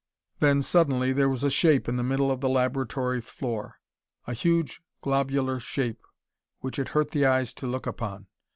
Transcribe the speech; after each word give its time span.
Then, 0.39 0.63
suddenly, 0.63 1.13
there 1.13 1.29
was 1.29 1.43
a 1.43 1.51
shape 1.51 1.87
in 1.87 1.95
the 1.95 2.01
middle 2.01 2.31
of 2.31 2.41
the 2.41 2.49
laboratory 2.49 3.21
floor. 3.21 3.75
A 4.25 4.33
huge 4.33 4.81
globular 5.01 5.59
shape 5.59 6.01
which 6.61 6.79
it 6.79 6.87
hurt 6.97 7.11
the 7.11 7.23
eyes 7.27 7.53
to 7.53 7.67
look 7.67 7.85
upon. 7.85 8.25